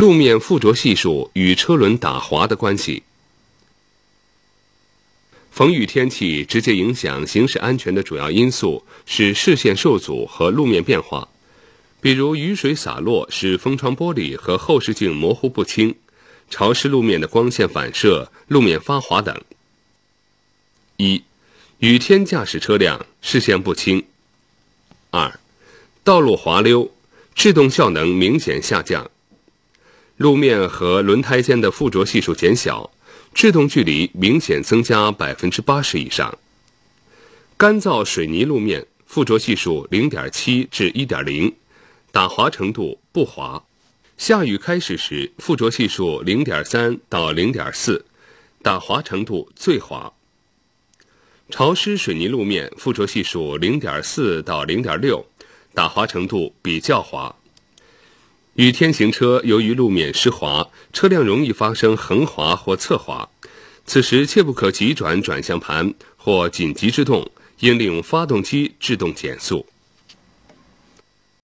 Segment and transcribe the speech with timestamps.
[0.00, 3.02] 路面附着系数与车轮打滑的关系。
[5.50, 11.28] 逢雨天气直接影响行驶安全的主要因素是视线受阻和路面变化，
[12.00, 15.94] 比如雨水洒落使风窗玻璃和后视镜模糊不清，
[16.48, 19.38] 潮湿路面的光线反射、路面发滑等。
[20.96, 21.22] 一、
[21.80, 24.02] 雨天驾驶车辆视线不清。
[25.10, 25.38] 二、
[26.02, 26.90] 道路滑溜，
[27.34, 29.10] 制动效能明显下降，
[30.20, 32.90] 路面和轮胎间的附着系数减小。
[33.32, 36.36] 制动距离明显增加百分之八十以上。
[37.56, 41.54] 干燥水泥路面附着系数零点七至一点零，
[42.12, 43.64] 打滑程度不滑。
[44.18, 48.04] 下雨开始时附着系数零点三到零点四，
[48.62, 50.12] 打滑程度最滑。
[51.48, 55.24] 潮湿水泥路面附着系数零点四到零点六，
[55.72, 57.34] 打滑程度比较滑。
[58.54, 63.28] 雨天行车，由于路面湿滑，车辆容易发生横滑或侧滑，
[63.86, 67.30] 此时切不可急转转向盘或紧急制动，
[67.60, 69.64] 应利用发动机制动减速。